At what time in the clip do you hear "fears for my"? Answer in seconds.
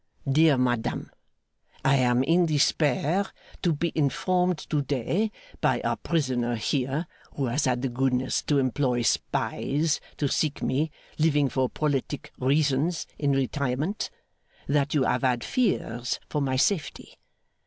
15.43-16.55